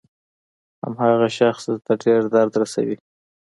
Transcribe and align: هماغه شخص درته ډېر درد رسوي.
هماغه 0.83 1.27
شخص 1.39 1.63
درته 1.69 1.93
ډېر 2.03 2.21
درد 2.33 2.53
رسوي. 2.61 2.95